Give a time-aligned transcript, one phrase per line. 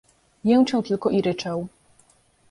[0.45, 1.67] "Jęczał tylko i ryczał."